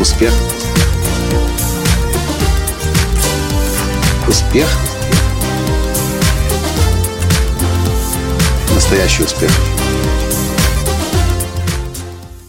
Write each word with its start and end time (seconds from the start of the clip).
Успех. 0.00 0.32
Успех. 4.26 4.66
Настоящий 8.74 9.24
успех. 9.24 9.50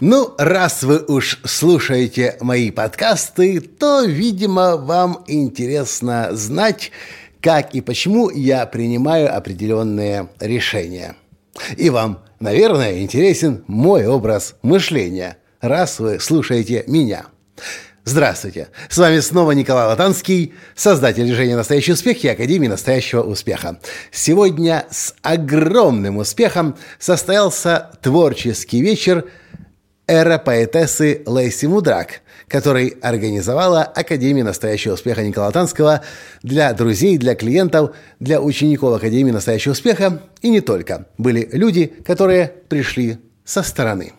Ну, 0.00 0.34
раз 0.38 0.82
вы 0.82 0.98
уж 1.06 1.38
слушаете 1.44 2.36
мои 2.40 2.72
подкасты, 2.72 3.60
то, 3.60 4.02
видимо, 4.02 4.76
вам 4.76 5.22
интересно 5.28 6.30
знать, 6.32 6.90
как 7.40 7.76
и 7.76 7.80
почему 7.80 8.28
я 8.28 8.66
принимаю 8.66 9.32
определенные 9.32 10.30
решения. 10.40 11.14
И 11.76 11.90
вам, 11.90 12.24
наверное, 12.40 13.04
интересен 13.04 13.62
мой 13.68 14.04
образ 14.04 14.56
мышления, 14.62 15.36
раз 15.60 16.00
вы 16.00 16.18
слушаете 16.18 16.82
меня. 16.88 17.26
Здравствуйте! 18.04 18.68
С 18.88 18.98
вами 18.98 19.18
снова 19.18 19.52
Николай 19.52 19.86
Латанский, 19.86 20.54
создатель 20.74 21.24
движения 21.24 21.56
«Настоящий 21.56 21.92
успех» 21.92 22.22
и 22.22 22.28
Академии 22.28 22.68
настоящего 22.68 23.22
успеха. 23.22 23.80
Сегодня 24.12 24.86
с 24.90 25.14
огромным 25.22 26.18
успехом 26.18 26.76
состоялся 26.98 27.90
творческий 28.02 28.80
вечер– 28.80 29.24
эра 30.06 30.38
поэтессы 30.38 31.22
Лейси 31.26 31.66
Мудрак, 31.66 32.20
который 32.48 32.88
организовала 33.02 33.82
Академия 33.82 34.44
настоящего 34.44 34.94
успеха 34.94 35.22
Николая 35.22 35.50
Танского 35.50 36.02
для 36.42 36.72
друзей, 36.72 37.18
для 37.18 37.34
клиентов, 37.34 37.94
для 38.20 38.40
учеников 38.40 38.96
Академии 38.96 39.32
настоящего 39.32 39.72
успеха 39.72 40.22
и 40.42 40.50
не 40.50 40.60
только. 40.60 41.06
Были 41.18 41.48
люди, 41.52 41.86
которые 41.86 42.52
пришли 42.68 43.18
со 43.44 43.62
стороны. 43.62 44.12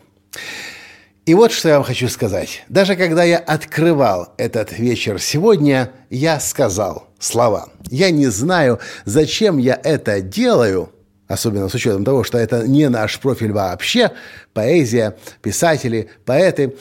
И 1.28 1.34
вот 1.34 1.52
что 1.52 1.68
я 1.68 1.76
вам 1.76 1.84
хочу 1.84 2.08
сказать. 2.08 2.64
Даже 2.70 2.96
когда 2.96 3.22
я 3.26 3.38
открывал 3.38 4.34
этот 4.38 4.80
вечер 4.80 5.20
сегодня, 5.20 5.92
я 6.10 6.40
сказал 6.40 7.10
слова. 7.20 7.68
Я 7.92 8.12
не 8.12 8.28
знаю, 8.28 8.80
зачем 9.04 9.58
я 9.58 9.78
это 9.84 10.22
делаю– 10.22 10.90
особенно 11.28 11.68
с 11.68 11.74
учетом 11.74 12.06
того, 12.06 12.24
что 12.24 12.38
это 12.38 12.66
не 12.66 12.88
наш 12.88 13.20
профиль 13.20 13.52
вообще, 13.52 14.12
поэзия, 14.54 15.18
писатели, 15.42 16.10
поэты. 16.24 16.78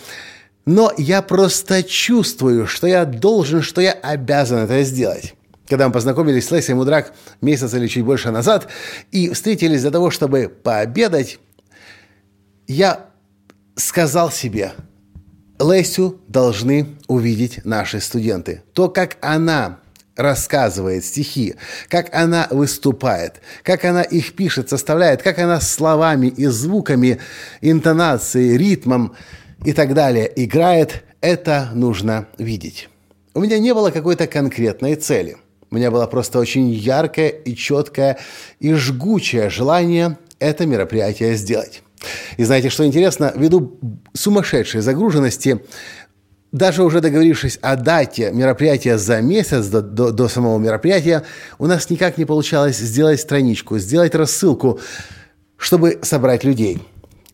Но 0.64 0.92
я 0.96 1.22
просто 1.22 1.82
чувствую, 1.82 2.68
что 2.68 2.86
я 2.86 3.04
должен, 3.04 3.62
что 3.62 3.80
я 3.80 3.90
обязан 3.90 4.58
это 4.58 4.80
сделать. 4.84 5.34
Когда 5.68 5.88
мы 5.88 5.92
познакомились 5.92 6.46
с 6.46 6.52
Лесей 6.52 6.76
Мудрак 6.76 7.12
месяц 7.40 7.74
или 7.74 7.88
чуть 7.88 8.04
больше 8.04 8.30
назад 8.30 8.68
и 9.10 9.28
встретились 9.30 9.80
для 9.80 9.90
того, 9.90 10.12
чтобы 10.12 10.48
пообедать, 10.48 11.40
я 12.68 13.06
сказал 13.76 14.30
себе, 14.30 14.72
Лесю 15.60 16.20
должны 16.28 16.96
увидеть 17.06 17.64
наши 17.64 18.00
студенты. 18.00 18.62
То, 18.72 18.88
как 18.88 19.16
она 19.20 19.78
рассказывает 20.16 21.04
стихи, 21.04 21.54
как 21.88 22.14
она 22.14 22.48
выступает, 22.50 23.40
как 23.62 23.84
она 23.84 24.02
их 24.02 24.34
пишет, 24.34 24.70
составляет, 24.70 25.22
как 25.22 25.38
она 25.38 25.60
словами 25.60 26.28
и 26.28 26.46
звуками, 26.46 27.20
интонацией, 27.60 28.56
ритмом 28.56 29.14
и 29.64 29.72
так 29.72 29.94
далее 29.94 30.30
играет, 30.34 31.04
это 31.20 31.70
нужно 31.74 32.28
видеть. 32.38 32.88
У 33.34 33.40
меня 33.40 33.58
не 33.58 33.74
было 33.74 33.90
какой-то 33.90 34.26
конкретной 34.26 34.94
цели. 34.94 35.36
У 35.70 35.74
меня 35.74 35.90
было 35.90 36.06
просто 36.06 36.38
очень 36.38 36.70
яркое 36.70 37.28
и 37.28 37.54
четкое 37.54 38.18
и 38.60 38.72
жгучее 38.72 39.50
желание 39.50 40.16
это 40.38 40.64
мероприятие 40.64 41.34
сделать. 41.36 41.82
И 42.36 42.44
знаете, 42.44 42.68
что 42.68 42.84
интересно? 42.84 43.32
Ввиду 43.34 43.78
сумасшедшей 44.14 44.80
загруженности 44.80 45.60
даже 46.52 46.84
уже 46.84 47.00
договорившись 47.00 47.58
о 47.60 47.76
дате 47.76 48.30
мероприятия 48.32 48.98
за 48.98 49.20
месяц 49.20 49.66
до, 49.66 49.82
до, 49.82 50.10
до 50.10 50.28
самого 50.28 50.58
мероприятия, 50.58 51.22
у 51.58 51.66
нас 51.66 51.90
никак 51.90 52.16
не 52.18 52.24
получалось 52.24 52.78
сделать 52.78 53.20
страничку, 53.20 53.78
сделать 53.78 54.14
рассылку, 54.14 54.80
чтобы 55.58 55.98
собрать 56.02 56.44
людей. 56.44 56.80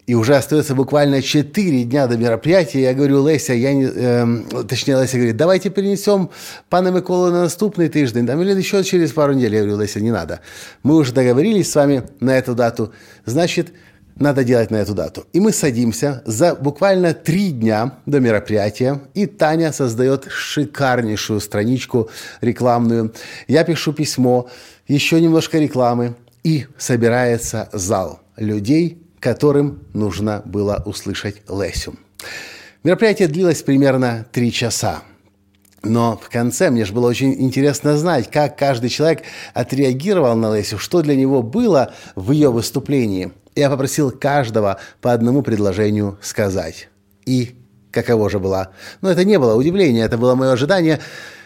И 0.08 0.14
уже 0.14 0.34
остается 0.34 0.74
буквально 0.74 1.22
4 1.22 1.84
дня 1.84 2.08
до 2.08 2.16
мероприятия. 2.16 2.82
Я 2.82 2.94
говорю, 2.94 3.26
Леся, 3.26 3.52
я 3.52 3.72
не, 3.72 3.84
э, 3.84 4.64
точнее, 4.68 5.00
Леся 5.00 5.16
говорит, 5.16 5.36
давайте 5.36 5.70
перенесем 5.70 6.30
пана 6.68 6.88
Миколу 6.88 7.30
на 7.30 7.42
наступный 7.42 7.88
тиждень, 7.88 8.26
там, 8.26 8.42
или 8.42 8.52
еще 8.52 8.82
через 8.82 9.12
пару 9.12 9.34
недель. 9.34 9.54
Я 9.54 9.60
говорю, 9.60 9.80
Леся, 9.80 10.00
не 10.00 10.10
надо. 10.10 10.40
Мы 10.82 10.96
уже 10.96 11.12
договорились 11.12 11.70
с 11.70 11.76
вами 11.76 12.02
на 12.18 12.36
эту 12.36 12.56
дату. 12.56 12.92
Значит, 13.26 13.72
надо 14.16 14.44
делать 14.44 14.70
на 14.70 14.76
эту 14.76 14.94
дату. 14.94 15.26
И 15.32 15.40
мы 15.40 15.52
садимся 15.52 16.22
за 16.26 16.54
буквально 16.54 17.14
три 17.14 17.50
дня 17.50 17.98
до 18.06 18.20
мероприятия, 18.20 19.00
и 19.14 19.26
Таня 19.26 19.72
создает 19.72 20.26
шикарнейшую 20.30 21.40
страничку 21.40 22.10
рекламную. 22.40 23.12
Я 23.48 23.64
пишу 23.64 23.92
письмо, 23.92 24.48
еще 24.86 25.20
немножко 25.20 25.58
рекламы, 25.58 26.14
и 26.44 26.66
собирается 26.76 27.68
зал 27.72 28.20
людей, 28.36 28.98
которым 29.20 29.84
нужно 29.92 30.42
было 30.44 30.82
услышать 30.84 31.36
Лесю. 31.48 31.94
Мероприятие 32.82 33.28
длилось 33.28 33.62
примерно 33.62 34.26
три 34.32 34.50
часа. 34.50 35.02
Но 35.84 36.16
в 36.16 36.28
конце 36.28 36.70
мне 36.70 36.84
же 36.84 36.92
было 36.92 37.08
очень 37.08 37.34
интересно 37.40 37.96
знать, 37.96 38.30
как 38.30 38.56
каждый 38.56 38.88
человек 38.88 39.22
отреагировал 39.52 40.36
на 40.36 40.56
Лесю, 40.56 40.78
что 40.78 41.02
для 41.02 41.16
него 41.16 41.42
было 41.42 41.92
в 42.14 42.32
ее 42.32 42.50
выступлении– 42.50 43.32
я 43.54 43.70
попросил 43.70 44.10
каждого 44.10 44.78
по 45.00 45.12
одному 45.12 45.42
предложению 45.42 46.18
сказать. 46.22 46.88
И 47.26 47.56
каково 47.90 48.30
же 48.30 48.38
было? 48.38 48.72
Но 49.00 49.10
это 49.10 49.24
не 49.24 49.38
было 49.38 49.54
удивление, 49.54 50.04
это 50.04 50.18
было 50.18 50.34
мое 50.34 50.52
ожидание, 50.52 51.00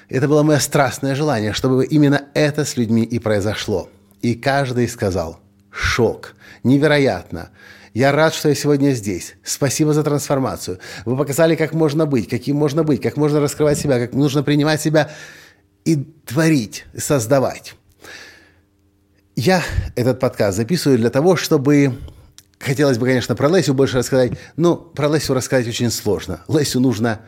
это 0.09 0.29
было 0.29 0.43
мое 0.43 0.59
страстное 0.59 1.15
желание, 1.15 1.53
чтобы 1.53 1.85
именно 1.85 2.23
это 2.35 2.65
с 2.65 2.77
людьми 2.77 3.03
и 3.03 3.19
произошло. 3.19 3.89
И 4.23 4.35
каждый 4.35 4.89
сказал 4.89 5.41
«Шок! 5.71 6.35
Невероятно! 6.63 7.51
Я 7.97 8.13
рад, 8.13 8.35
что 8.35 8.51
я 8.51 8.55
сегодня 8.55 8.91
здесь. 8.91 9.37
Спасибо 9.43 9.95
за 9.95 10.03
трансформацию. 10.03 10.81
Вы 11.07 11.17
показали, 11.17 11.57
как 11.57 11.73
можно 11.73 12.05
быть, 12.05 12.29
каким 12.29 12.57
можно 12.57 12.85
быть, 12.85 13.01
как 13.01 13.17
можно 13.17 13.41
раскрывать 13.41 13.79
себя, 13.79 13.99
как 13.99 14.13
нужно 14.13 14.43
принимать 14.43 14.83
себя 14.83 15.11
и 15.87 15.97
творить, 15.97 16.85
создавать. 16.95 17.75
Я 19.37 19.63
этот 19.97 20.19
подкаст 20.19 20.57
записываю 20.57 20.99
для 20.99 21.11
того, 21.11 21.37
чтобы... 21.37 21.99
Хотелось 22.59 22.97
бы, 22.97 23.05
конечно, 23.05 23.37
про 23.37 23.51
Лесю 23.51 23.75
больше 23.75 23.99
рассказать, 23.99 24.33
но 24.57 24.77
про 24.77 25.15
Лесю 25.15 25.35
рассказать 25.35 25.69
очень 25.69 25.91
сложно. 25.91 26.41
Лесю 26.49 26.81
нужно 26.81 27.21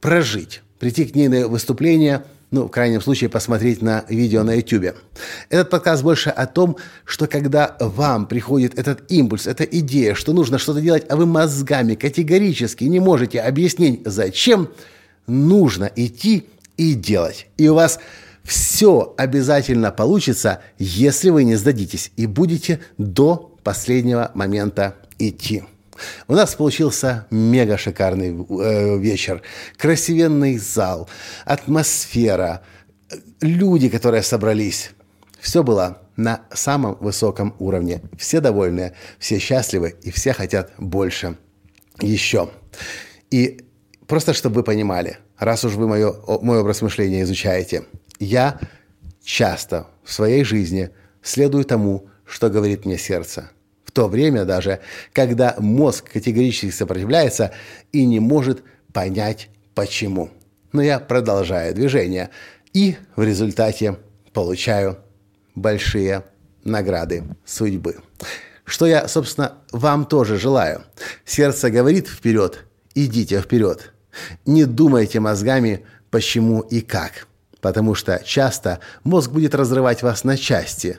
прожить, 0.00 0.62
прийти 0.80 1.04
к 1.04 1.14
ней 1.14 1.28
на 1.28 1.46
выступление, 1.46 2.24
ну, 2.50 2.66
в 2.66 2.70
крайнем 2.70 3.00
случае, 3.00 3.30
посмотреть 3.30 3.80
на 3.80 4.04
видео 4.08 4.42
на 4.42 4.54
YouTube. 4.54 4.96
Этот 5.48 5.70
подкаст 5.70 6.02
больше 6.02 6.30
о 6.30 6.46
том, 6.46 6.78
что 7.04 7.28
когда 7.28 7.76
вам 7.78 8.26
приходит 8.26 8.76
этот 8.76 9.08
импульс, 9.12 9.46
эта 9.46 9.62
идея, 9.62 10.14
что 10.14 10.32
нужно 10.32 10.58
что-то 10.58 10.80
делать, 10.80 11.04
а 11.08 11.14
вы 11.14 11.26
мозгами 11.26 11.94
категорически 11.94 12.82
не 12.82 12.98
можете 12.98 13.40
объяснить, 13.40 14.02
зачем, 14.04 14.68
нужно 15.28 15.88
идти 15.94 16.48
и 16.76 16.94
делать. 16.94 17.46
И 17.56 17.68
у 17.68 17.74
вас 17.74 18.00
все 18.46 19.12
обязательно 19.18 19.90
получится, 19.90 20.60
если 20.78 21.30
вы 21.30 21.42
не 21.42 21.56
сдадитесь 21.56 22.12
и 22.16 22.26
будете 22.26 22.80
до 22.96 23.56
последнего 23.64 24.30
момента 24.34 24.94
идти. 25.18 25.64
У 26.28 26.34
нас 26.34 26.54
получился 26.54 27.26
мега 27.30 27.76
шикарный 27.76 28.28
э, 28.28 28.98
вечер. 28.98 29.42
Красивенный 29.76 30.58
зал, 30.58 31.08
атмосфера, 31.44 32.62
люди, 33.40 33.88
которые 33.88 34.22
собрались. 34.22 34.90
Все 35.40 35.64
было 35.64 36.02
на 36.16 36.42
самом 36.52 36.96
высоком 37.00 37.56
уровне. 37.58 38.02
Все 38.16 38.40
довольны, 38.40 38.92
все 39.18 39.38
счастливы 39.38 39.96
и 40.02 40.12
все 40.12 40.32
хотят 40.32 40.72
больше. 40.78 41.36
Еще. 42.00 42.50
И 43.30 43.64
просто 44.06 44.34
чтобы 44.34 44.56
вы 44.56 44.62
понимали, 44.62 45.18
раз 45.36 45.64
уж 45.64 45.72
вы 45.72 45.88
мое, 45.88 46.14
мой 46.42 46.60
образ 46.60 46.82
мышления 46.82 47.22
изучаете– 47.22 47.82
я 48.18 48.58
часто 49.22 49.88
в 50.04 50.12
своей 50.12 50.44
жизни 50.44 50.90
следую 51.22 51.64
тому, 51.64 52.08
что 52.24 52.48
говорит 52.48 52.84
мне 52.84 52.98
сердце. 52.98 53.50
В 53.84 53.92
то 53.92 54.08
время 54.08 54.44
даже, 54.44 54.80
когда 55.12 55.56
мозг 55.58 56.12
категорически 56.12 56.70
сопротивляется 56.70 57.52
и 57.92 58.04
не 58.04 58.20
может 58.20 58.62
понять 58.92 59.48
почему. 59.74 60.30
Но 60.72 60.82
я 60.82 60.98
продолжаю 60.98 61.74
движение 61.74 62.30
и 62.72 62.96
в 63.14 63.22
результате 63.22 63.98
получаю 64.32 64.98
большие 65.54 66.24
награды 66.64 67.24
судьбы. 67.44 67.96
Что 68.64 68.86
я, 68.86 69.08
собственно, 69.08 69.54
вам 69.72 70.04
тоже 70.06 70.38
желаю. 70.38 70.84
Сердце 71.24 71.70
говорит 71.70 72.08
вперед, 72.08 72.64
идите 72.94 73.40
вперед. 73.40 73.92
Не 74.44 74.64
думайте 74.64 75.20
мозгами, 75.20 75.86
почему 76.10 76.60
и 76.60 76.80
как 76.80 77.28
потому 77.60 77.94
что 77.94 78.22
часто 78.24 78.80
мозг 79.04 79.30
будет 79.30 79.54
разрывать 79.54 80.02
вас 80.02 80.24
на 80.24 80.36
части, 80.36 80.98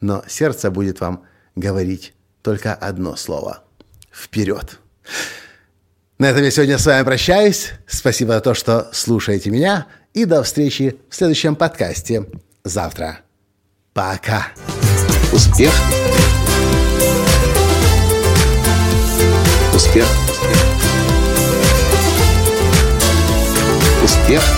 но 0.00 0.24
сердце 0.28 0.70
будет 0.70 1.00
вам 1.00 1.24
говорить 1.56 2.14
только 2.42 2.74
одно 2.74 3.16
слово– 3.16 3.64
вперед. 4.12 4.78
На 6.18 6.30
этом 6.30 6.42
я 6.42 6.50
сегодня 6.50 6.78
с 6.78 6.86
вами 6.86 7.04
прощаюсь. 7.04 7.72
Спасибо 7.86 8.32
за 8.32 8.40
то, 8.40 8.54
что 8.54 8.88
слушаете 8.92 9.50
меня. 9.50 9.86
И 10.14 10.24
до 10.24 10.42
встречи 10.42 10.98
в 11.08 11.14
следующем 11.14 11.54
подкасте 11.54 12.26
завтра. 12.64 13.20
Пока. 13.92 14.48
Успех. 15.32 15.72
Успех. 19.74 20.06
Успех. 24.02 24.57